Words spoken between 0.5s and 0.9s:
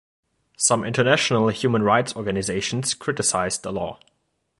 Some